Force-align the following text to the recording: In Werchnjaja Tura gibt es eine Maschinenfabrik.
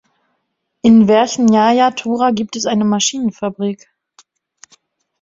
In 0.81 1.07
Werchnjaja 1.07 1.91
Tura 1.91 2.31
gibt 2.31 2.55
es 2.55 2.65
eine 2.65 2.85
Maschinenfabrik. 2.85 3.87